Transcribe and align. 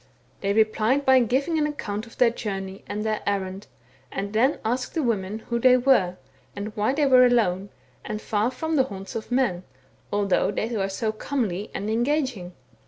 They 0.39 0.51
replied 0.51 1.05
by 1.05 1.19
giving 1.19 1.59
an 1.59 1.67
account 1.67 2.07
of 2.07 2.17
their 2.17 2.31
journey 2.31 2.83
and 2.87 3.03
their 3.03 3.21
errand, 3.27 3.67
and 4.11 4.33
then 4.33 4.57
asked 4.65 4.95
the 4.95 5.03
women 5.03 5.43
who 5.51 5.59
they 5.59 5.77
were, 5.77 6.17
and 6.55 6.75
why 6.75 6.91
they• 6.95 7.03
were 7.07 7.23
alone, 7.23 7.69
and 8.03 8.19
far 8.19 8.49
from 8.49 8.77
the 8.77 8.85
haunts 8.85 9.13
of 9.13 9.31
men, 9.31 9.61
although 10.11 10.49
they 10.49 10.75
were 10.75 10.89
so 10.89 11.11
comely 11.11 11.69
and 11.75 11.87
engaging. 11.87 12.53